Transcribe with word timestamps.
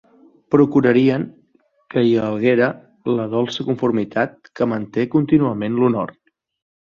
Procurarien 0.53 1.25
que 1.93 2.03
hi 2.07 2.13
haguera 2.29 2.69
la 3.19 3.27
dolça 3.35 3.65
conformitat 3.69 4.51
que 4.61 4.69
manté 4.73 5.05
contínuament 5.17 5.77
l'honor. 5.81 6.15